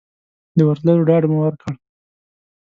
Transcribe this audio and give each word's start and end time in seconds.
د 0.57 0.59
ورتلو 0.67 1.01
ډاډ 1.07 1.23
مو 1.31 1.37
ورکړ. 1.41 1.73